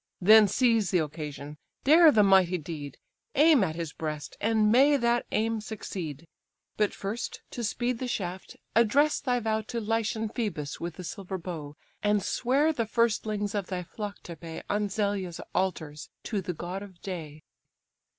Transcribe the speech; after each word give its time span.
Then 0.19 0.47
seize 0.47 0.89
the 0.89 0.97
occasion, 0.97 1.59
dare 1.83 2.11
the 2.11 2.23
mighty 2.23 2.57
deed, 2.57 2.97
Aim 3.35 3.63
at 3.63 3.75
his 3.75 3.93
breast, 3.93 4.35
and 4.41 4.71
may 4.71 4.97
that 4.97 5.27
aim 5.31 5.61
succeed! 5.61 6.25
But 6.75 6.91
first, 6.91 7.43
to 7.51 7.63
speed 7.63 7.99
the 7.99 8.07
shaft, 8.07 8.57
address 8.75 9.19
thy 9.19 9.39
vow 9.39 9.61
To 9.67 9.79
Lycian 9.79 10.29
Phœbus 10.29 10.79
with 10.79 10.95
the 10.95 11.03
silver 11.03 11.37
bow, 11.37 11.75
And 12.01 12.23
swear 12.23 12.73
the 12.73 12.87
firstlings 12.87 13.53
of 13.53 13.67
thy 13.67 13.83
flock 13.83 14.23
to 14.23 14.35
pay, 14.35 14.63
On 14.71 14.89
Zelia's 14.89 15.39
altars, 15.53 16.09
to 16.23 16.41
the 16.41 16.53
god 16.55 16.81
of 16.81 16.99
day." 17.03 17.43